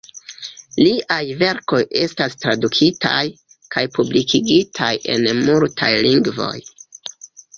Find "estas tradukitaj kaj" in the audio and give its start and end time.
2.05-3.83